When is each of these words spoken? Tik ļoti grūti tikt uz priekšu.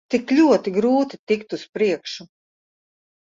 Tik 0.13 0.31
ļoti 0.35 0.71
grūti 0.77 1.19
tikt 1.31 1.55
uz 1.57 1.65
priekšu. 1.77 2.25